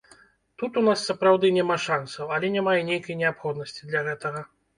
[0.61, 4.45] Тут у нас, сапраўды, няма шансаў, але няма і нейкай неабходнасці для гэтага.